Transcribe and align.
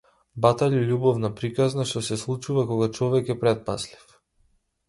Батали 0.45 0.79
љубовна 0.91 1.31
приказна 1.41 1.85
што 1.91 2.03
се 2.09 2.19
случува 2.23 2.67
кога 2.73 2.91
човек 3.01 3.31
е 3.35 3.37
претпазлив. 3.45 4.21